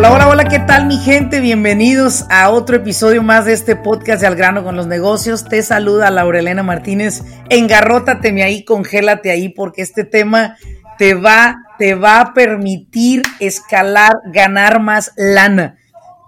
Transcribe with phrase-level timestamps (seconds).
[0.00, 1.40] Hola, hola, hola, ¿qué tal mi gente?
[1.40, 5.44] Bienvenidos a otro episodio más de este podcast de Al grano con los negocios.
[5.44, 7.22] Te saluda Laurelena Martínez.
[7.50, 10.56] Engarrótate ahí, congélate ahí, porque este tema
[10.96, 15.76] te va, te va a permitir escalar, ganar más lana.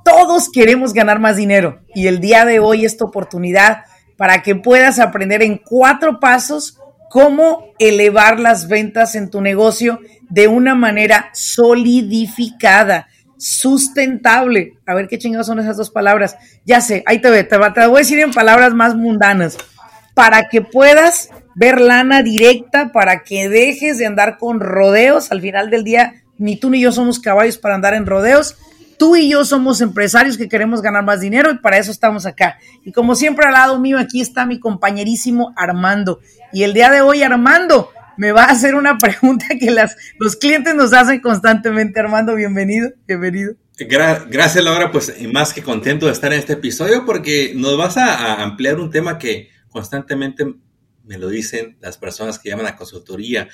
[0.04, 3.84] Todos queremos ganar más dinero y el día de hoy esta oportunidad
[4.18, 6.78] para que puedas aprender en cuatro pasos
[7.08, 9.98] cómo elevar las ventas en tu negocio
[10.28, 13.08] de una manera solidificada
[13.42, 14.74] sustentable.
[14.86, 16.36] A ver qué chingados son esas dos palabras.
[16.64, 19.58] Ya sé, ahí te, ve, te, te voy a decir en palabras más mundanas.
[20.14, 25.32] Para que puedas ver lana directa, para que dejes de andar con rodeos.
[25.32, 28.56] Al final del día, ni tú ni yo somos caballos para andar en rodeos.
[28.96, 32.58] Tú y yo somos empresarios que queremos ganar más dinero y para eso estamos acá.
[32.84, 36.20] Y como siempre al lado mío, aquí está mi compañerísimo Armando.
[36.52, 40.36] Y el día de hoy, Armando, me va a hacer una pregunta que las, los
[40.36, 42.00] clientes nos hacen constantemente.
[42.00, 43.54] Armando, bienvenido, bienvenido.
[43.78, 44.90] gracias, Laura.
[44.90, 48.90] Pues más que contento de estar en este episodio porque nos vas a, ampliar un
[48.90, 50.44] tema que constantemente
[51.04, 53.48] me lo dicen las personas que llaman a consultoría.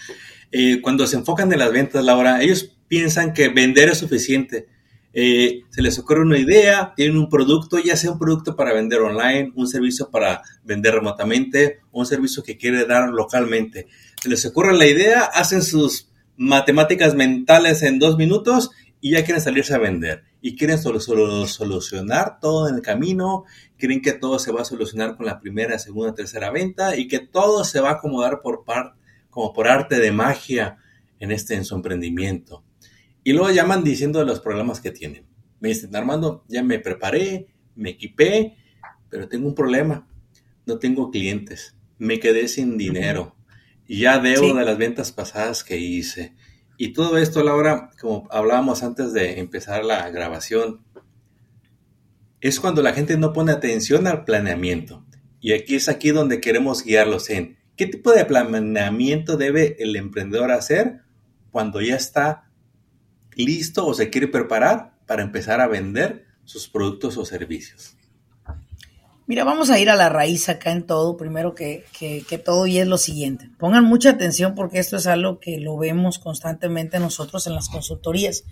[0.50, 4.66] Eh, cuando se enfocan en las ventas, Laura, ellos piensan que vender es suficiente.
[5.12, 9.00] Eh, se les ocurre una idea, tienen un producto, ya sea un producto para vender
[9.00, 13.86] online, un servicio para vender remotamente, un servicio que quiere dar localmente
[14.20, 19.42] se les ocurre la idea, hacen sus matemáticas mentales en dos minutos y ya quieren
[19.42, 20.24] salirse a vender.
[20.40, 23.44] Y quieren solucionar todo en el camino,
[23.76, 27.18] creen que todo se va a solucionar con la primera, segunda, tercera venta y que
[27.18, 28.94] todo se va a acomodar por par,
[29.30, 30.78] como por arte de magia
[31.20, 32.64] en este en su emprendimiento.
[33.28, 35.26] Y luego llaman diciendo de los problemas que tienen.
[35.60, 38.56] Me dicen, Armando, ya me preparé, me equipé,
[39.10, 40.08] pero tengo un problema.
[40.64, 41.76] No tengo clientes.
[41.98, 43.36] Me quedé sin dinero
[43.88, 46.34] ya debo de las ventas pasadas que hice.
[46.76, 50.84] Y todo esto, Laura, como hablábamos antes de empezar la grabación,
[52.40, 55.04] es cuando la gente no pone atención al planeamiento.
[55.40, 60.50] Y aquí es aquí donde queremos guiarlos en qué tipo de planeamiento debe el emprendedor
[60.50, 61.00] hacer
[61.50, 62.47] cuando ya está
[63.38, 67.96] listo o se quiere preparar para empezar a vender sus productos o servicios.
[69.26, 71.84] Mira, vamos a ir a la raíz acá en todo, primero que,
[72.44, 73.50] todo, y es lo siguiente.
[73.58, 78.44] Pongan mucha atención porque esto es algo que lo vemos constantemente nosotros en las consultorías.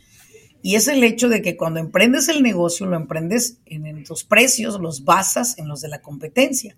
[0.63, 4.25] Y es el hecho de que cuando emprendes el negocio, lo emprendes en, en tus
[4.25, 6.77] precios, los basas en los de la competencia.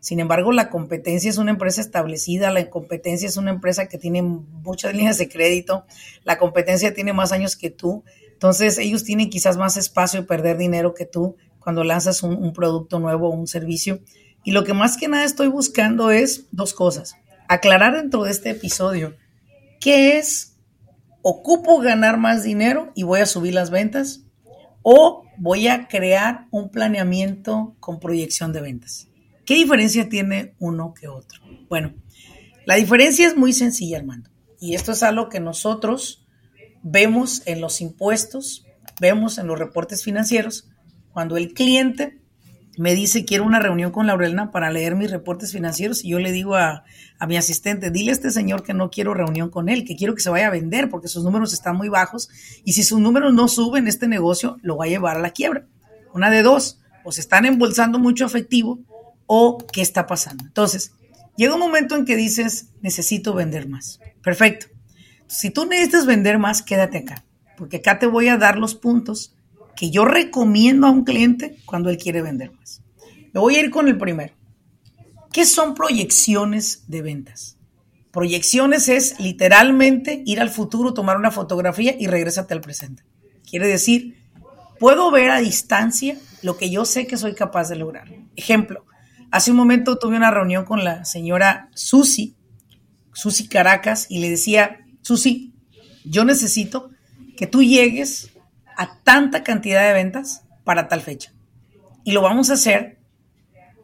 [0.00, 4.22] Sin embargo, la competencia es una empresa establecida, la competencia es una empresa que tiene
[4.22, 5.84] muchas líneas de crédito,
[6.24, 8.02] la competencia tiene más años que tú,
[8.32, 12.98] entonces ellos tienen quizás más espacio y perder dinero que tú, cuando lanzas un, producto
[12.98, 14.00] nuevo o un servicio.
[14.42, 17.16] Y lo que más que nada estoy buscando es dos cosas.
[17.48, 19.14] Aclarar dentro de este episodio
[19.78, 20.56] qué es,
[21.20, 24.22] ocupo ganar más dinero y voy a subir las ventas
[24.82, 29.09] o voy a crear un planeamiento con proyección de ventas.
[29.50, 31.40] ¿Qué diferencia tiene uno que otro?
[31.68, 31.92] Bueno,
[32.66, 34.30] la diferencia es muy sencilla, Armando.
[34.60, 36.24] Y esto es algo que nosotros
[36.84, 38.64] vemos en los impuestos,
[39.00, 40.70] vemos en los reportes financieros
[41.12, 42.20] cuando el cliente
[42.78, 46.30] me dice, quiero una reunión con Laurelna para leer mis reportes financieros, y yo le
[46.30, 46.84] digo a,
[47.26, 50.22] mi asistente, dile a este señor que no quiero reunión con él, que quiero que
[50.22, 52.28] se vaya a vender porque sus números están muy bajos,
[52.64, 55.66] y si sus números no suben, este negocio lo va a llevar a la quiebra.
[56.14, 58.78] Una de dos, o se están embolsando mucho efectivo,
[59.32, 60.44] o qué está pasando.
[60.44, 60.92] Entonces,
[61.36, 64.00] llega un momento en que dices, necesito vender más.
[64.24, 64.66] Perfecto.
[65.28, 67.24] Si tú necesitas vender más, quédate acá,
[67.56, 69.36] porque acá te voy a dar los puntos
[69.76, 72.82] que yo recomiendo a un cliente cuando él quiere vender más.
[73.32, 74.34] Me voy a ir con el primero.
[75.32, 77.56] ¿Qué son proyecciones de ventas?
[78.10, 83.04] Proyecciones es literalmente ir al futuro, tomar una fotografía y regresarte al presente.
[83.48, 84.16] Quiere decir,
[84.80, 88.08] puedo ver a distancia lo que yo sé que soy capaz de lograr.
[88.34, 88.86] Ejemplo,
[89.30, 92.36] hace un momento tuve una reunión con la señora Susi,
[93.12, 95.54] Susi Caracas, y le decía, Susi,
[96.04, 96.90] yo necesito
[97.36, 98.30] que tú llegues
[98.76, 101.32] a tanta cantidad de ventas para tal fecha.
[102.04, 102.98] Y lo vamos a hacer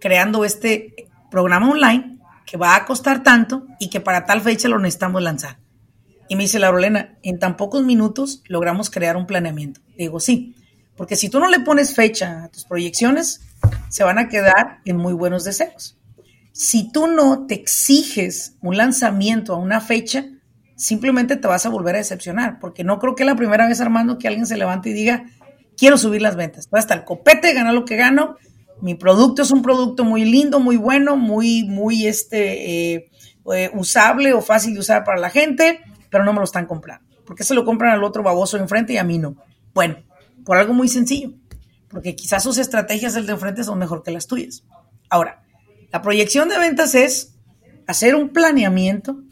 [0.01, 4.79] creando este programa online que va a costar tanto y que para tal fecha lo
[4.79, 5.59] necesitamos lanzar.
[6.29, 9.81] Y me dice Laurelena, en tan pocos minutos logramos crear un planeamiento.
[9.97, 10.55] digo, sí,
[10.97, 13.43] porque si tú no le pones fecha a tus proyecciones,
[13.89, 15.99] se van a quedar en muy buenos deseos.
[16.53, 20.25] Si tú no te exiges un lanzamiento a una fecha,
[20.77, 24.19] simplemente te vas a volver a decepcionar, porque no creo que la primera vez, Armando,
[24.19, 25.25] que alguien se levante y diga,
[25.77, 26.69] quiero subir las ventas.
[26.73, 28.37] Hasta el copete, ganar lo que gano.
[28.81, 33.11] Mi producto es un producto muy lindo, muy bueno, muy, muy este, eh,
[33.55, 35.81] eh, usable o fácil de usar para la gente,
[36.11, 37.05] pero no me lo están comprando.
[37.27, 39.37] porque se lo compran al otro baboso enfrente y a mí no?
[39.75, 39.97] Bueno,
[40.45, 41.33] por algo muy sencillo,
[41.89, 44.65] porque quizás sus estrategias del de enfrente son mejor que las tuyas.
[45.09, 45.45] Ahora,
[45.93, 47.37] la proyección de ventas es
[47.87, 49.23] hacer un planeamiento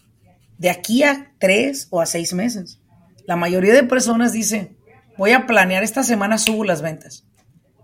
[0.58, 2.80] de aquí a tres o a seis meses.
[3.26, 4.76] La mayoría de personas dice,
[5.16, 7.26] voy a planear esta semana, subo las ventas.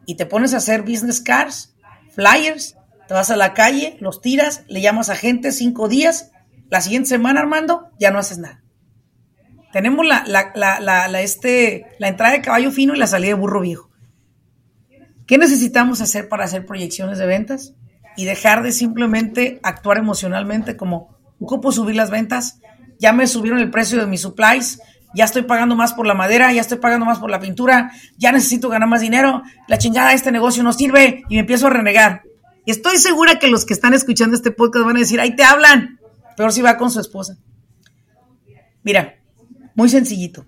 [0.06, 1.74] Y te pones a hacer business cards,
[2.14, 2.76] flyers,
[3.08, 6.30] te vas a la calle, los tiras, le llamas a gente cinco días,
[6.70, 8.62] la siguiente semana, Armando, ya no haces nada.
[9.72, 13.89] Tenemos la, la, este, la entrada de caballo fino y la salida de burro viejo.
[15.30, 17.74] ¿Qué necesitamos hacer para hacer proyecciones de ventas?
[18.16, 22.58] Y dejar de simplemente actuar emocionalmente como, ocupo subir las ventas,
[22.98, 24.82] ya me subieron el precio de mis supplies,
[25.14, 28.32] ya estoy pagando más por la madera, ya estoy pagando más por la pintura, ya
[28.32, 31.70] necesito ganar más dinero, la chingada de este negocio no sirve y me empiezo a
[31.70, 32.22] renegar.
[32.66, 35.44] Y estoy segura que los que están escuchando este podcast van a decir, ahí te
[35.44, 36.00] hablan,
[36.36, 37.36] peor si va con su esposa.
[38.82, 39.14] Mira,
[39.76, 40.44] muy sencillito.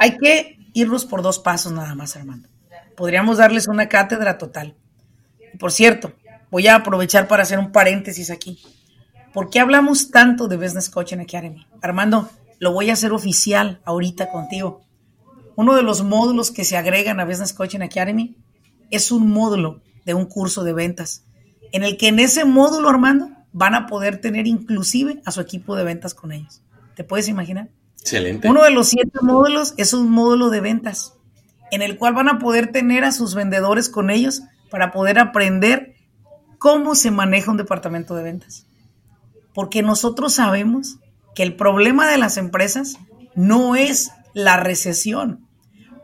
[0.00, 2.48] Hay que irnos por dos pasos nada más, Armando.
[2.96, 4.76] Podríamos darles una cátedra total.
[5.58, 6.12] Por cierto,
[6.50, 8.60] voy a aprovechar para hacer un paréntesis aquí.
[9.32, 11.66] ¿Por qué hablamos tanto de Business Coaching Academy?
[11.82, 12.30] Armando,
[12.60, 14.82] lo voy a hacer oficial ahorita contigo.
[15.56, 18.36] Uno de los módulos que se agregan a Business Coaching Academy
[18.90, 21.24] es un módulo de un curso de ventas,
[21.72, 25.76] en el que en ese módulo, Armando, van a poder tener inclusive a su equipo
[25.76, 26.62] de ventas con ellos.
[26.94, 27.70] ¿Te puedes imaginar?
[28.00, 28.48] Excelente.
[28.48, 31.13] Uno de los siete módulos es un módulo de ventas,
[31.74, 35.94] en el cual van a poder tener a sus vendedores con ellos para poder aprender
[36.58, 38.66] cómo se maneja un departamento de ventas.
[39.52, 40.98] Porque nosotros sabemos
[41.34, 42.96] que el problema de las empresas
[43.34, 45.48] no es la recesión,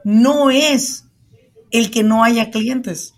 [0.05, 1.05] no es
[1.71, 3.15] el que no haya clientes,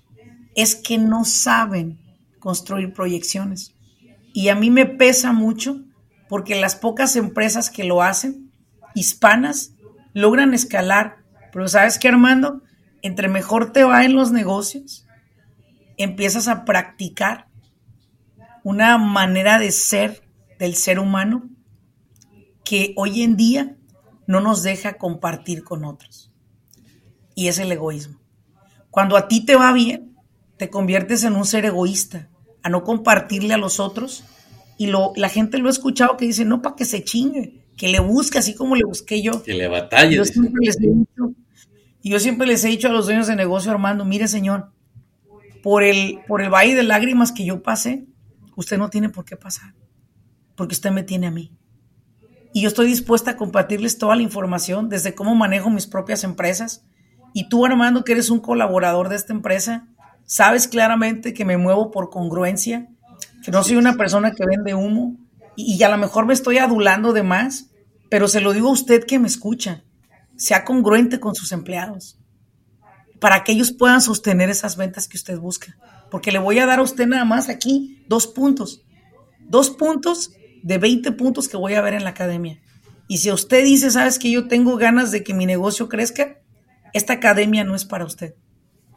[0.55, 1.99] es que no saben
[2.39, 3.75] construir proyecciones.
[4.35, 5.81] Y a mí me pesa mucho
[6.29, 8.53] porque las pocas empresas que lo hacen
[8.95, 9.73] hispanas
[10.13, 11.22] logran escalar.
[11.53, 12.63] Pero sabes qué, Armando,
[13.03, 15.07] entre mejor te va en los negocios,
[15.97, 17.47] empiezas a practicar
[18.65, 20.23] una manera de ser
[20.59, 21.49] del ser humano
[22.65, 23.77] que hoy en día
[24.27, 26.33] no nos deja compartir con otros.
[27.35, 28.21] Y es el egoísmo.
[28.91, 30.17] Cuando a ti te va bien,
[30.59, 32.29] te conviertes en un ser egoísta,
[32.63, 34.25] a no compartirle a los otros.
[34.79, 37.89] Y lo, la gente lo ha escuchado que dice, no para que se chingue, que
[37.89, 39.43] le busque así como le busqué yo.
[39.43, 40.17] Que le batalle.
[40.17, 41.35] Yo siempre les he dicho,
[42.03, 44.73] y yo siempre les he dicho a los dueños de negocio, Armando, mire señor,
[45.63, 48.07] por el, por el valle de lágrimas que yo pasé,
[48.57, 49.75] usted no tiene por qué pasar,
[50.57, 51.57] porque usted me tiene a mí.
[52.53, 56.85] Y yo estoy dispuesta a compartirles toda la información, desde cómo manejo mis propias empresas.
[57.33, 59.89] Y tú, Armando, que eres un colaborador de esta empresa,
[60.27, 62.89] sabes claramente que me muevo por congruencia,
[63.43, 65.17] que no soy una persona que vende humo,
[65.57, 67.71] y, a lo mejor me estoy adulando de más,
[68.11, 69.85] pero se lo digo a usted que me escucha,
[70.43, 72.19] sea congruente con sus empleados,
[73.21, 75.77] para que ellos puedan sostener esas ventas que usted busca.
[76.11, 78.83] Porque le voy a dar a usted nada más aquí dos puntos,
[79.39, 80.33] dos puntos
[80.65, 82.61] de 20 puntos que voy a ver en la academia.
[83.07, 86.41] Y si usted dice, sabes que yo tengo ganas de que mi negocio crezca,
[86.93, 88.35] esta academia no es para usted,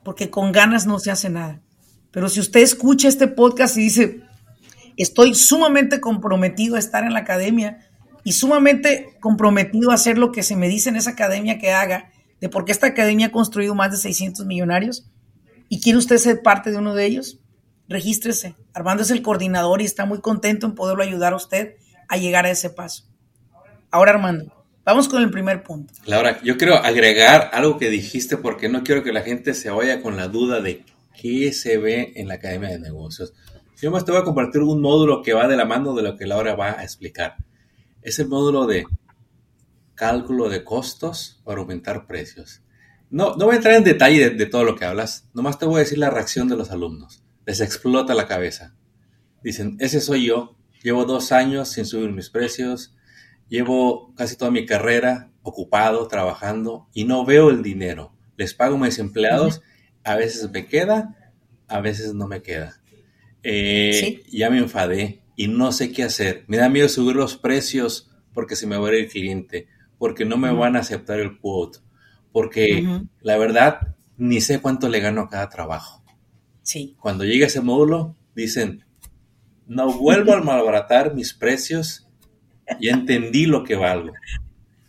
[0.03, 1.61] porque con ganas no se hace nada.
[2.09, 4.23] Pero si usted escucha este podcast y dice,
[4.97, 7.87] estoy sumamente comprometido a estar en la academia
[8.25, 12.12] y sumamente comprometido a hacer lo que se me dice en esa academia que haga,
[12.41, 15.08] de por qué esta academia ha construido más de 600 millonarios
[15.70, 17.39] y quiere usted ser parte de uno de ellos,
[17.88, 18.55] regístrese.
[18.74, 21.75] Armando es el coordinador y está muy contento en poderlo ayudar a usted
[22.10, 23.05] a llegar a ese paso.
[23.91, 24.51] Ahora, Armando,
[24.84, 25.94] vamos con el primer punto.
[26.08, 30.01] Laura, yo quiero agregar algo que dijiste porque no quiero que la gente se vaya
[30.01, 30.84] con la duda de
[31.22, 33.34] qué se ve en la Academia de Negocios.
[33.79, 36.17] Yo más te voy a compartir un módulo que va de la mano de lo
[36.17, 37.36] que Laura va a explicar.
[38.05, 38.85] Es el módulo de
[39.95, 42.62] cálculo de costos para aumentar precios.
[43.09, 45.77] No, no voy a entrar en detalle de, todo lo que hablas, nomás te voy
[45.77, 47.24] a decir la reacción de los alumnos.
[47.47, 48.75] Les explota la cabeza.
[49.43, 52.95] Dicen, ese soy yo, llevo dos años sin subir mis precios,
[53.50, 58.13] llevo casi toda mi carrera ocupado, trabajando y no veo el dinero.
[58.38, 59.63] Les pago a mis empleados,
[60.03, 61.33] a veces me queda,
[61.67, 62.79] a veces no me queda.
[63.41, 66.43] Eh, ya me enfadé, y no sé qué hacer.
[66.47, 70.25] Me da miedo subir los precios porque se me va a ir el cliente, porque
[70.25, 71.79] no me van a aceptar el quote,
[72.31, 76.03] porque la verdad ni sé cuánto le gano a cada trabajo.
[76.61, 76.95] Sí.
[76.99, 78.83] Cuando llega ese módulo, dicen,
[79.67, 82.07] no vuelvo a malbaratar mis precios,
[82.79, 84.13] ya entendí lo que valgo.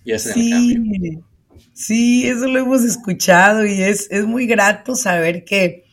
[0.05, 0.53] Y hacen sí.
[0.53, 1.29] el cambio.
[1.73, 5.85] Sí, eso lo hemos escuchado y es, es muy grato saber que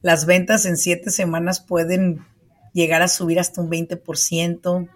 [0.00, 2.24] las ventas en siete semanas pueden
[2.72, 4.88] llegar a subir hasta un 20%.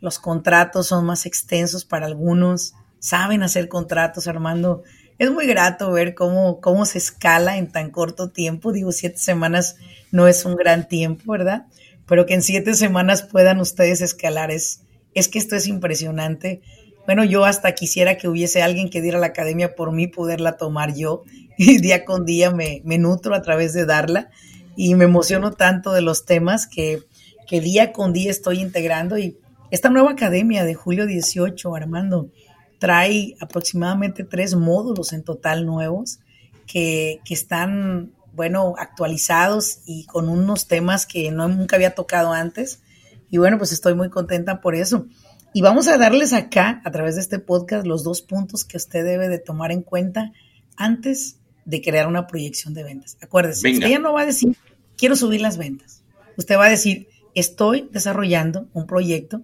[0.00, 2.74] Los contratos son más extensos para algunos.
[2.98, 4.82] Saben hacer contratos, Armando.
[5.18, 8.72] Es muy grato ver cómo, cómo se escala en tan corto tiempo.
[8.72, 9.76] Digo, siete semanas
[10.12, 11.66] no es un gran tiempo, ¿verdad?
[12.06, 14.82] Pero que en siete semanas puedan ustedes escalar es,
[15.14, 16.62] es que esto es impresionante.
[17.04, 20.94] Bueno, yo hasta quisiera que hubiese alguien que diera la academia por mí, poderla tomar
[20.94, 21.24] yo.
[21.60, 24.30] Y día con día me, me nutro a través de darla
[24.76, 27.02] y me emociono tanto de los temas que
[27.48, 29.38] que día con día estoy integrando y
[29.70, 32.30] esta nueva academia de julio 18, Armando,
[32.78, 36.20] trae aproximadamente tres módulos en total nuevos
[36.66, 42.80] que, están, bueno, actualizados y con unos temas que no, nunca había tocado antes.
[43.30, 45.06] Y bueno, pues estoy muy contenta por eso.
[45.52, 49.04] Y vamos a darles acá, a través de este podcast, los dos puntos que usted
[49.04, 50.32] debe de tomar en cuenta
[50.76, 53.16] antes de crear una proyección de ventas.
[53.20, 54.56] Acuérdese, usted ya no va a decir,
[54.96, 56.02] quiero subir las ventas.
[56.36, 59.42] Usted va a decir, Estoy desarrollando un proyecto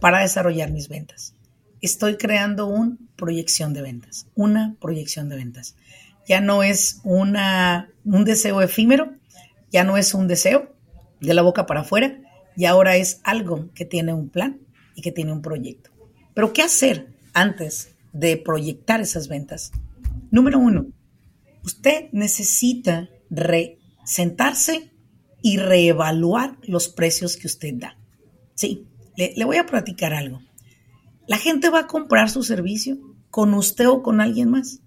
[0.00, 1.34] para desarrollar mis ventas.
[1.80, 5.76] Estoy creando una proyección de ventas, una proyección de ventas.
[6.26, 9.12] Ya no es una, un deseo efímero,
[9.70, 10.74] ya no es un deseo
[11.20, 12.18] de la boca para afuera,
[12.56, 14.60] y ahora es algo que tiene un plan
[14.94, 15.90] y que tiene un proyecto.
[16.34, 19.72] Pero ¿qué hacer antes de proyectar esas ventas?
[20.30, 20.86] Número uno,
[21.62, 23.08] usted necesita
[24.04, 24.90] sentarse
[25.44, 27.98] y reevaluar los precios que usted da.
[28.54, 30.40] Sí, le, voy a platicar algo.
[31.28, 32.96] La gente va a comprar su servicio
[33.30, 34.80] con usted o con alguien más.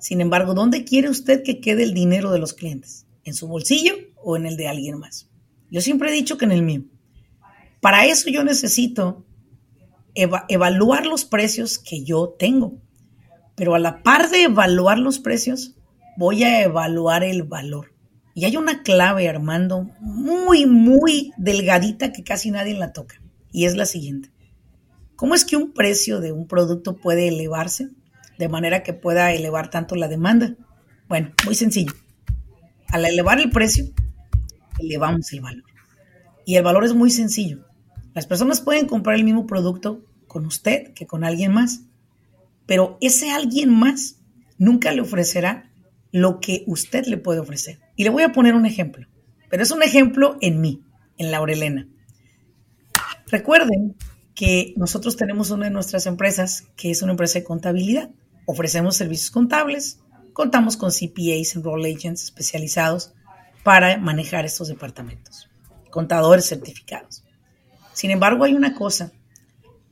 [0.00, 3.06] Sin embargo, ¿dónde quiere usted que quede el dinero de los clientes?
[3.24, 5.30] ¿En su bolsillo o en el de alguien más?
[5.70, 6.82] Yo siempre he dicho que en el mío.
[7.80, 9.24] Para eso yo necesito
[10.14, 12.82] evaluar los precios que yo tengo.
[13.54, 15.74] Pero a la par de evaluar los precios,
[16.18, 17.93] voy a evaluar el valor.
[18.34, 23.20] Y hay una clave, Armando, muy, muy delgadita que casi nadie la toca.
[23.52, 24.30] Y es la siguiente.
[25.14, 27.90] ¿Cómo es que un precio de un producto puede elevarse
[28.36, 30.56] de manera que pueda elevar tanto la demanda?
[31.08, 31.92] Bueno, muy sencillo.
[32.88, 33.86] Al elevar el precio,
[34.80, 35.64] elevamos el valor.
[36.44, 37.64] Y el valor es muy sencillo.
[38.14, 41.82] Las personas pueden comprar el mismo producto con usted que con alguien más,
[42.66, 44.16] pero ese alguien más
[44.58, 45.70] nunca le ofrecerá
[46.14, 47.80] lo que usted le puede ofrecer.
[47.96, 49.08] Y le voy a poner un ejemplo,
[49.50, 50.80] pero es un ejemplo en mí,
[51.18, 51.88] en Laurelena.
[53.26, 53.96] Recuerden
[54.32, 58.10] que nosotros tenemos una de nuestras empresas que es una empresa de contabilidad.
[58.46, 59.98] Ofrecemos servicios contables,
[60.32, 63.12] contamos con CPAs, Enroll Agents especializados
[63.64, 65.50] para manejar estos departamentos,
[65.90, 67.24] contadores certificados.
[67.92, 69.10] Sin embargo, hay una cosa.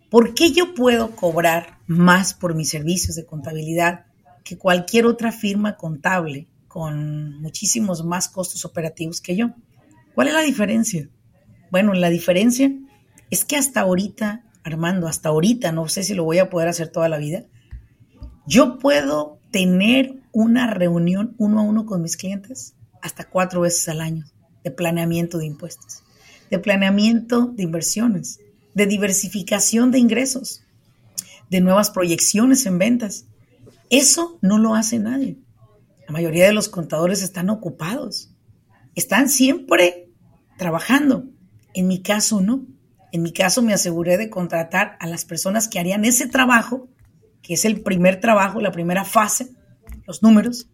[0.09, 4.07] ¿Por qué yo puedo cobrar más por mis servicios de contabilidad
[4.45, 9.51] que cualquier otra firma contable con muchísimos más costos operativos que yo.
[10.15, 11.09] ¿Cuál es la diferencia?
[11.71, 12.73] Bueno, la diferencia
[13.31, 16.89] es que hasta ahorita, Armando, hasta ahorita, no sé si lo voy a poder hacer
[16.89, 17.45] toda la vida,
[18.47, 24.01] yo puedo tener una reunión uno a uno con mis clientes hasta cuatro veces al
[24.01, 24.25] año
[24.65, 26.03] de planeamiento de impuestos,
[26.51, 28.41] de planeamiento de inversiones,
[28.75, 30.63] de diversificación de ingresos,
[31.51, 33.27] de nuevas proyecciones en ventas.
[33.93, 35.37] Eso no lo hace nadie.
[36.09, 38.35] La mayoría de los contadores están ocupados.
[38.95, 40.09] Están siempre
[40.57, 41.27] trabajando.
[41.75, 42.65] En mi caso, no.
[43.13, 46.89] En mi caso me aseguré de contratar a las personas que harían ese trabajo,
[47.43, 49.51] que es el primer trabajo, la primera fase,
[50.07, 50.71] los números.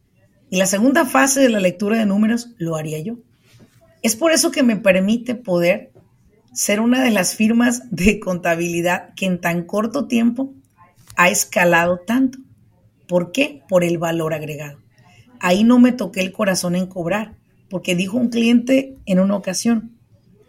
[0.49, 3.17] Y la segunda fase de la lectura de números lo haría yo.
[4.01, 5.91] Es por eso que me permite poder
[6.53, 10.55] ser una de las firmas de contabilidad que en tan corto tiempo
[11.17, 12.39] ha escalado tanto.
[13.09, 13.62] ¿Por qué?
[13.69, 14.79] Por el valor agregado.
[15.41, 17.38] Ahí no me toqué el corazón en cobrar,
[17.71, 19.99] porque dijo un cliente en una ocasión,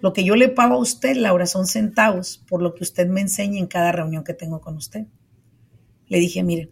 [0.02, 3.22] lo que yo le pago a usted, Laura, son centavos por lo que usted me
[3.22, 5.08] enseña en cada reunión que tengo con usted.
[6.08, 6.72] Le dije, mire,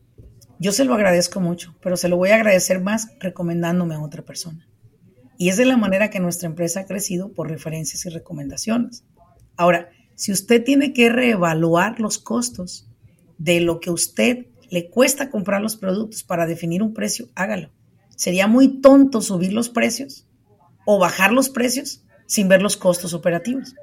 [0.60, 4.24] yo se lo agradezco mucho, pero se lo voy a agradecer más recomendándome a otra
[4.24, 4.67] persona.
[5.38, 9.03] Y es de la manera que nuestra empresa ha crecido por referencias y recomendaciones.
[9.56, 12.89] Ahora, si usted tiene que reevaluar los costos
[13.38, 17.69] de lo que usted le cuesta comprar los productos para definir un precio, hágalo.
[18.15, 20.25] Sería muy tonto subir los precios
[20.86, 23.75] o bajar los precios sin ver los costos operativos.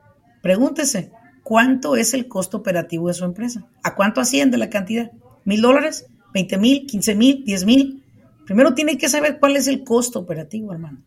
[0.43, 1.13] Pregúntese,
[1.43, 3.67] ¿cuánto es el costo operativo de su empresa?
[3.83, 5.13] ¿A cuánto asciende la cantidad?
[5.45, 6.07] ¿Mil dólares?
[6.33, 6.87] ¿Veinte mil?
[6.87, 7.45] ¿Quince mil?
[7.45, 8.03] ¿Diez mil?
[8.45, 11.03] Primero tiene que saber cuál es el costo operativo, hermano.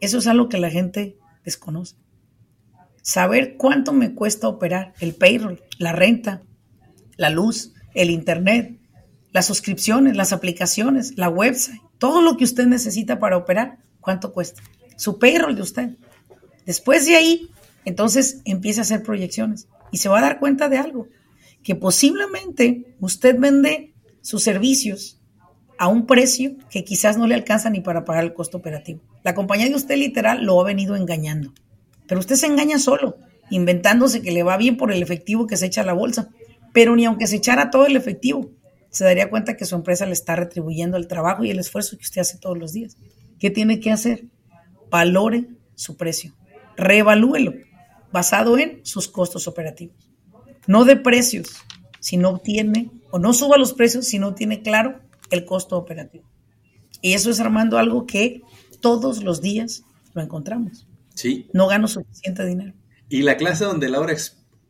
[0.00, 1.96] Eso es algo que la gente desconoce.
[3.02, 6.42] Saber cuánto me cuesta operar el payroll, la renta,
[7.16, 8.78] la luz, el internet,
[9.36, 14.62] las suscripciones, las aplicaciones, la website, todo lo que usted necesita para operar, cuánto cuesta.
[14.96, 15.90] Su payroll de usted.
[16.64, 17.50] Después de ahí,
[17.84, 21.08] entonces empieza a hacer proyecciones y se va a dar cuenta de algo,
[21.62, 25.20] que posiblemente usted vende sus servicios
[25.76, 29.02] a un precio que quizás no le alcanza ni para pagar el costo operativo.
[29.22, 31.52] La compañía de usted literal lo ha venido engañando,
[32.08, 33.18] pero usted se engaña solo,
[33.50, 36.30] inventándose que le va bien por el efectivo que se echa a la bolsa,
[36.72, 38.50] pero ni aunque se echara todo el efectivo,
[38.90, 42.04] se daría cuenta que su empresa le está retribuyendo el trabajo y el esfuerzo que
[42.04, 42.96] usted hace todos los días.
[43.38, 44.24] ¿Qué tiene que hacer?
[44.90, 46.34] Valore su precio,
[46.76, 47.52] reevalúelo
[48.12, 50.10] basado en sus costos operativos.
[50.66, 51.48] No de precios,
[52.00, 55.00] si no tiene, o no suba los precios si no tiene claro
[55.30, 56.24] el costo operativo.
[57.02, 58.42] Y eso es, Armando, algo que
[58.80, 59.82] todos los días
[60.14, 60.86] lo encontramos.
[61.14, 61.48] Sí.
[61.52, 62.72] No gano suficiente dinero.
[63.08, 64.14] Y la clase donde Laura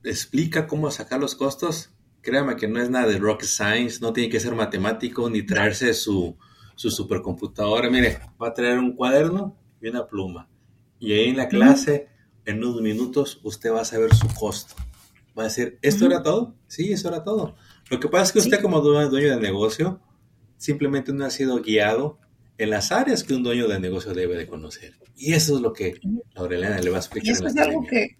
[0.02, 1.90] explica cómo sacar los costos,
[2.26, 5.94] créame que no es nada de rocket science, no tiene que ser matemático ni traerse
[5.94, 6.36] su,
[6.74, 7.88] su supercomputadora.
[7.88, 10.48] Mire, va a traer un cuaderno y una pluma.
[10.98, 12.08] Y ahí en la clase,
[12.44, 14.74] en unos minutos, usted va a saber su costo.
[15.38, 16.56] Va a decir, ¿esto era todo?
[16.66, 17.54] Sí, eso era todo.
[17.90, 20.00] Lo que pasa es que usted como dueño de negocio
[20.56, 22.18] simplemente no ha sido guiado
[22.58, 24.94] en las áreas que un dueño de negocio debe de conocer.
[25.16, 26.00] Y eso es lo que
[26.34, 27.34] Aureliana le va a explicar.
[27.34, 28.18] eso, es algo que,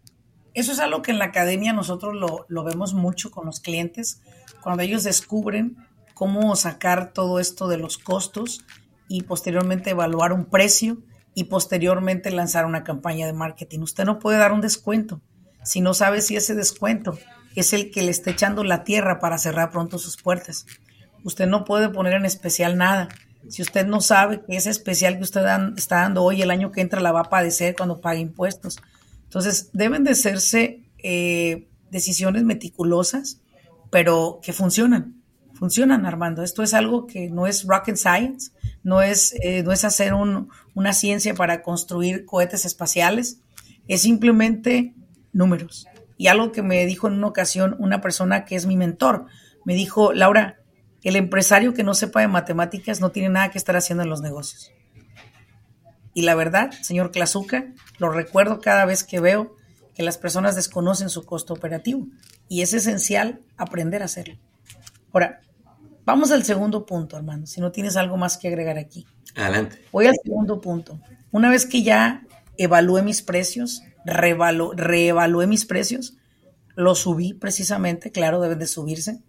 [0.57, 4.21] eso es algo que en la academia nosotros lo, lo vemos mucho con los clientes,
[4.61, 5.77] cuando ellos descubren
[6.15, 8.65] cómo sacar todo esto de los costos
[9.09, 10.99] y posteriormente evaluar un precio
[11.35, 13.81] y posteriormente lanzar una campaña de marketing.
[13.81, 15.21] Usted no puede dar un descuento
[15.67, 17.19] si no sabe si ese descuento
[17.57, 20.65] es el que le está echando la tierra para cerrar pronto sus puertas.
[21.25, 23.09] Usted no puede poner en especial nada.
[23.49, 25.43] Si usted no sabe que ese especial que usted
[25.77, 28.79] está dando hoy, el año que entra, la va a padecer cuando pague impuestos.
[29.27, 33.41] Entonces, deben de hacerse eh, decisiones meticulosas,
[33.91, 35.23] pero que funcionan.
[35.55, 36.43] Funcionan, Armando.
[36.43, 38.51] Esto es algo que no es rocket science,
[38.83, 43.41] no es, eh, no es hacer una ciencia para construir cohetes espaciales,
[43.89, 44.95] es simplemente
[45.33, 45.87] números.
[46.19, 49.27] Y algo que me dijo en una ocasión una persona que es mi mentor,
[49.65, 50.61] me dijo, Laura,
[51.03, 54.23] el empresario que no sepa de matemáticas no tiene nada que estar haciendo en los
[54.23, 54.73] negocios.
[56.17, 59.55] Y la verdad, señor Clazuca, lo recuerdo cada vez que veo
[59.95, 62.07] que las personas desconocen su costo operativo
[62.49, 64.39] y es esencial aprender a hacerlo.
[65.13, 65.43] Ahora,
[66.07, 69.07] vamos al segundo punto, hermano, si no tienes algo más que agregar aquí.
[69.35, 69.85] Adelante.
[69.93, 70.99] Voy al segundo punto.
[71.33, 72.27] Una vez que ya
[72.57, 76.17] evalué mis precios, reevalué mis precios,
[76.77, 79.23] los subí precisamente, claro, deben de subirse.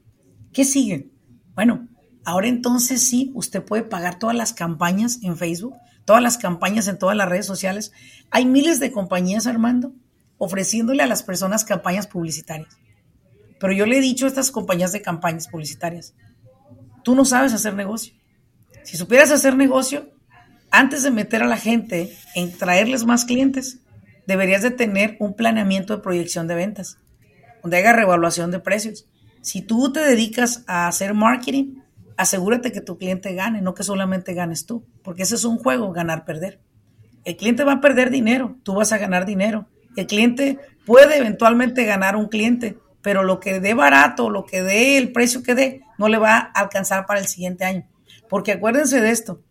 [0.54, 1.10] ¿Qué sigue?
[1.54, 1.89] Bueno,
[2.23, 5.76] ahora entonces sí, usted puede pagar todas las campañas en Facebook,
[6.08, 7.91] todas las campañas en todas las redes sociales.
[8.32, 9.91] Hay miles de compañías, Armando,
[10.38, 12.78] ofreciéndole a las personas campañas publicitarias.
[13.60, 16.15] Pero yo le he dicho a estas compañías de campañas publicitarias,
[17.04, 18.13] tú no sabes hacer negocio.
[18.84, 20.10] Si supieras hacer negocio,
[20.72, 23.80] antes de meter a la gente en traerles más clientes,
[24.28, 27.00] deberías de tener un planeamiento de proyección de ventas,
[27.62, 29.08] donde haga revaluación de precios
[29.41, 31.76] si tú te dedicas a hacer marketing,
[32.17, 35.93] asegúrate que tu cliente gane, no que solamente ganes tú, porque ese es un juego,
[35.93, 36.60] ganar, perder.
[37.23, 39.67] El cliente va a perder dinero, tú vas a ganar dinero.
[39.95, 44.97] El cliente puede eventualmente ganar un cliente, pero lo que dé barato, lo que dé
[44.97, 47.88] el precio que dé, no le va a alcanzar para el siguiente año.
[48.30, 49.41] Porque acuérdense de esto,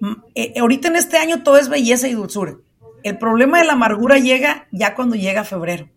[0.00, 2.56] mm, eh, ahorita en este año todo es belleza y dulzura.
[3.02, 5.88] El problema de la amargura llega ya cuando llega febrero.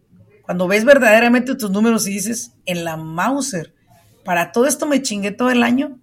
[0.44, 3.74] Cuando ves verdaderamente tus números y dices, en la Mauser,
[4.24, 6.00] para todo esto me chingué todo el año,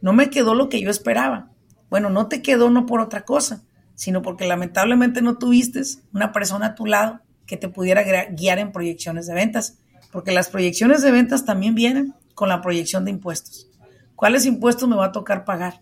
[0.00, 1.50] no me quedó lo que yo esperaba.
[1.90, 3.62] Bueno, no te quedó no por otra cosa,
[3.94, 5.82] sino porque lamentablemente no tuviste
[6.12, 9.78] una persona a tu lado que te pudiera guiar en proyecciones de ventas,
[10.10, 13.68] porque las proyecciones de ventas también vienen con la proyección de impuestos.
[14.16, 15.80] ¿Cuáles impuestos me va a tocar pagar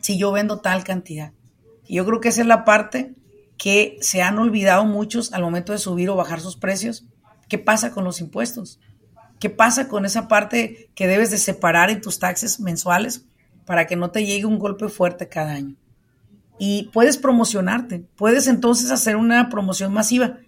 [0.00, 1.32] si yo vendo tal cantidad?
[1.86, 3.14] Y yo creo que esa es la parte
[3.56, 7.06] que se han olvidado muchos al momento de subir o bajar sus precios
[7.48, 8.78] ¿Qué pasa con los impuestos?
[9.40, 13.26] ¿Qué pasa con esa parte que debes de separar en tus taxes mensuales
[13.64, 15.76] para que no te llegue un golpe fuerte cada año?
[16.58, 20.38] Y puedes promocionarte, puedes entonces hacer una promoción masiva,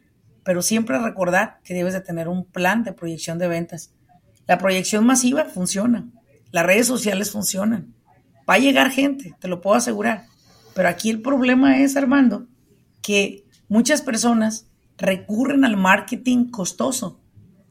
[0.42, 3.92] pero siempre recordar que debes de tener un plan de proyección de ventas.
[4.46, 6.08] La proyección masiva funciona,
[6.50, 7.94] las redes sociales funcionan,
[8.48, 10.24] va a llegar gente, te lo puedo asegurar.
[10.74, 12.48] Pero aquí el problema es, Armando,
[13.02, 14.66] que muchas personas
[14.98, 17.20] recurren al marketing costoso.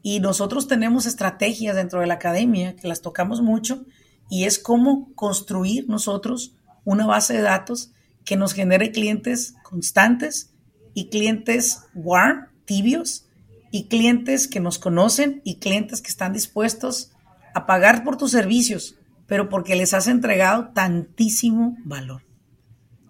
[0.02, 3.84] Y nosotros tenemos estrategias dentro de la academia que las tocamos mucho
[4.28, 7.92] y es cómo construir nosotros una base de datos
[8.24, 10.52] que nos genere clientes constantes
[10.94, 13.26] y clientes warm, tibios,
[13.70, 17.12] y clientes que nos conocen y clientes que están dispuestos
[17.54, 22.22] a pagar por tus servicios, pero porque les has entregado tantísimo valor.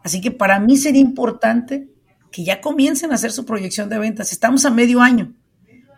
[0.05, 1.89] Así que para mí sería importante
[2.31, 4.33] que ya comiencen a hacer su proyección de ventas.
[4.33, 5.35] Estamos a medio año.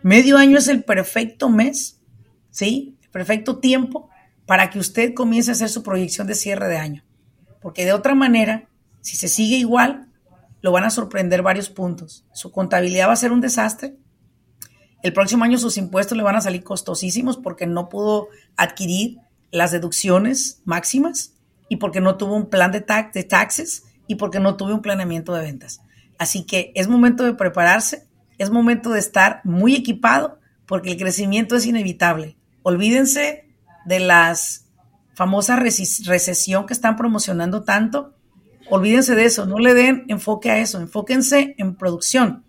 [0.03, 1.99] Medio año es el perfecto mes,
[2.51, 2.97] ¿sí?
[3.01, 4.09] El perfecto tiempo
[4.45, 7.03] para que usted comience a hacer su proyección de cierre de año.
[7.61, 8.67] Porque de otra manera,
[8.99, 10.09] si se sigue igual,
[10.61, 12.25] lo van a sorprender varios puntos.
[12.33, 13.95] Su contabilidad va a ser un desastre.
[15.03, 19.19] El próximo año sus impuestos le van a salir costosísimos porque no pudo adquirir
[19.51, 21.33] las deducciones máximas
[21.69, 25.33] y porque no tuvo un plan de, de taxes y porque no tuvo un planeamiento
[25.33, 25.81] de ventas.
[26.17, 31.55] Así que es momento de prepararse, es momento de estar muy equipado porque el crecimiento
[31.55, 32.37] es inevitable.
[32.61, 33.49] Olvídense
[33.85, 34.67] de las
[35.13, 38.15] famosas recesión que están promocionando tanto.
[38.69, 42.45] Olvídense de eso, no le den enfoque a eso, enfóquense en producción.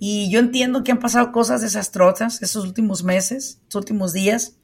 [0.00, 4.56] Y yo entiendo que han pasado cosas desastrosas esos últimos meses, estos últimos días,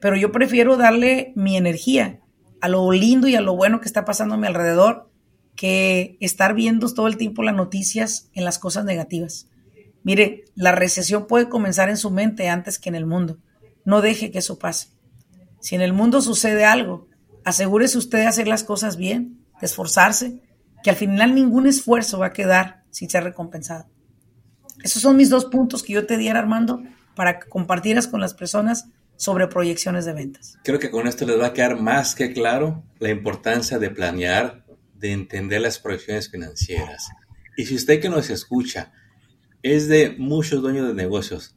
[0.00, 2.20] pero yo prefiero darle mi energía
[2.60, 5.10] a lo lindo y a lo bueno que está pasando a mi alrededor
[5.54, 9.48] que estar viendo todo el tiempo las noticias en las cosas negativas.
[10.06, 13.38] Mire, la recesión puede comenzar en su mente antes que en el mundo.
[13.84, 14.90] No deje que eso pase.
[15.60, 17.08] Si en el mundo sucede algo,
[17.44, 20.40] asegúrese usted de hacer las cosas bien, de esforzarse,
[20.84, 23.88] que al final ningún esfuerzo va a quedar sin ser recompensado.
[24.84, 26.84] Esos son mis dos puntos que yo te diera, Armando,
[27.16, 30.56] para que compartieras con las personas sobre proyecciones de ventas.
[30.62, 34.64] Creo que con esto les va a quedar más que claro la importancia de planear,
[34.94, 37.08] de entender las proyecciones financieras.
[37.56, 38.92] Y si usted que nos escucha
[39.74, 41.56] es de muchos dueños de negocios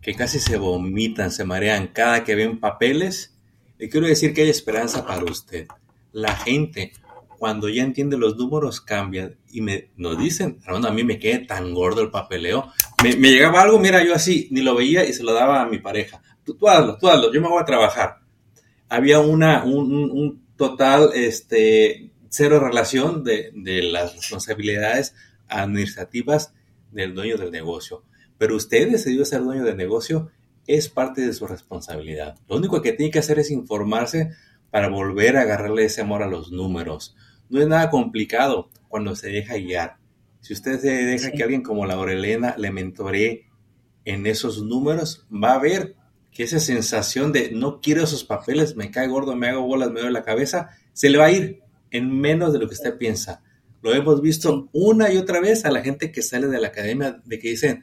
[0.00, 3.36] que casi se vomitan, se marean cada que ven papeles,
[3.78, 5.66] le quiero decir que hay esperanza para usted.
[6.12, 6.92] La gente,
[7.38, 11.40] cuando ya entiende los números, cambia y me, nos dicen, Armando, a mí me quedé
[11.40, 12.72] tan gordo el papeleo.
[13.02, 15.78] Me, llegaba algo, mira, yo así, ni lo veía y se lo daba a mi
[15.78, 16.22] pareja.
[16.44, 18.20] Tú, tú hazlo, tú hazlo, yo me voy a trabajar.
[18.88, 25.14] Había una, un, un total, este, cero relación de, de las responsabilidades
[25.48, 26.54] administrativas
[26.92, 28.04] del dueño del negocio.
[28.38, 30.30] Pero usted decidió ser dueño del negocio,
[30.66, 32.36] es parte de su responsabilidad.
[32.48, 34.30] Lo único que tiene que hacer es informarse
[34.70, 37.16] para volver a agarrarle ese amor a los números.
[37.48, 39.96] No es nada complicado cuando se deja guiar.
[40.40, 43.46] Si usted se deja que alguien como la Aurelena le mentoree
[44.04, 45.96] en esos números, va a ver
[46.32, 50.00] que esa sensación de no quiero esos papeles, me cae gordo, me hago bolas, me
[50.00, 53.42] doy la cabeza, se le va a ir en menos de lo que usted piensa.
[53.82, 57.20] Lo hemos visto una y otra vez a la gente que sale de la academia
[57.24, 57.82] de que dicen,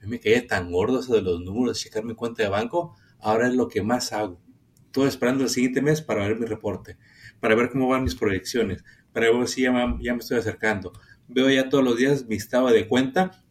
[0.00, 2.96] a mí me quedé tan gordo eso de los números, checar mi cuenta de banco,
[3.18, 4.40] ahora es lo que más hago.
[4.86, 6.96] Estoy esperando el siguiente mes para ver mi reporte,
[7.40, 10.92] para ver cómo van mis proyecciones, para ver si ya ya me estoy acercando.
[11.28, 13.42] Veo ya todos los días mi estado de cuenta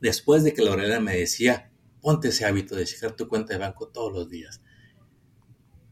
[0.00, 1.70] después de que Lorena me decía,
[2.00, 4.60] ponte ese hábito de checar tu cuenta de banco todos los días.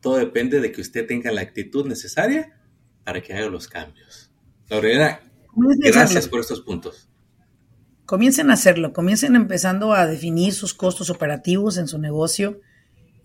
[0.00, 2.60] Todo depende de que usted tenga la actitud necesaria
[3.04, 4.30] para que haga los cambios.
[4.68, 5.20] Lorena,
[5.56, 7.08] gracias por estos puntos.
[8.06, 12.60] Comiencen a hacerlo, comiencen empezando a definir sus costos operativos en su negocio.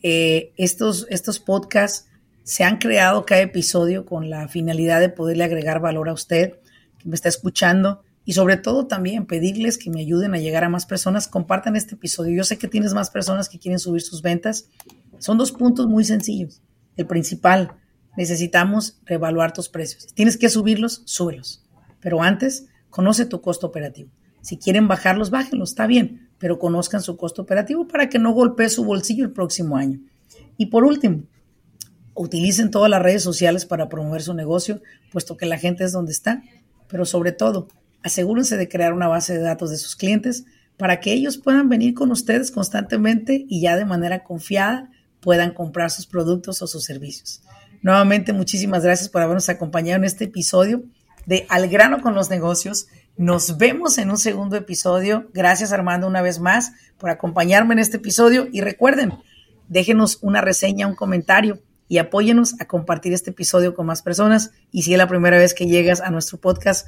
[0.01, 2.09] Eh, estos, estos podcasts
[2.43, 6.53] se han creado cada episodio con la finalidad de poderle agregar valor a usted
[6.97, 10.69] que me está escuchando y sobre todo también pedirles que me ayuden a llegar a
[10.69, 11.27] más personas.
[11.27, 12.35] Compartan este episodio.
[12.35, 14.69] Yo sé que tienes más personas que quieren subir sus ventas.
[15.17, 16.61] Son dos puntos muy sencillos.
[16.95, 17.73] El principal,
[18.17, 20.07] necesitamos reevaluar tus precios.
[20.13, 21.63] tienes que subirlos, súbelos.
[21.99, 24.09] Pero antes, conoce tu costo operativo.
[24.41, 28.69] Si quieren bajarlos, bájenlos, está bien, pero conozcan su costo operativo para que no golpee
[28.69, 29.99] su bolsillo el próximo año.
[30.57, 31.23] Y por último,
[32.13, 34.81] utilicen todas las redes sociales para promover su negocio,
[35.11, 36.43] puesto que la gente es donde está.
[36.87, 37.67] Pero sobre todo,
[38.03, 40.45] asegúrense de crear una base de datos de sus clientes
[40.77, 45.91] para que ellos puedan venir con ustedes constantemente y ya de manera confiada puedan comprar
[45.91, 47.41] sus productos o sus servicios.
[47.81, 50.83] Nuevamente, muchísimas gracias por habernos acompañado en este episodio
[51.25, 52.87] de Al grano con los negocios.
[53.17, 55.29] Nos vemos en un segundo episodio.
[55.33, 59.13] Gracias Armando una vez más por acompañarme en este episodio y recuerden,
[59.67, 64.51] déjenos una reseña, un comentario y apóyenos a compartir este episodio con más personas.
[64.71, 66.87] Y si es la primera vez que llegas a nuestro podcast,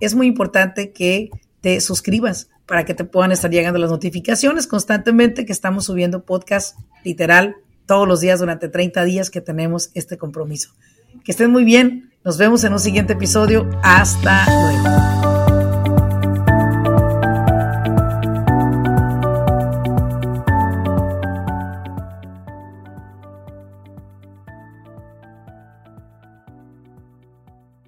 [0.00, 5.46] es muy importante que te suscribas para que te puedan estar llegando las notificaciones constantemente
[5.46, 10.74] que estamos subiendo podcast literal todos los días durante 30 días que tenemos este compromiso.
[11.28, 13.68] Que estén muy bien, nos vemos en un siguiente episodio.
[13.82, 15.27] Hasta luego.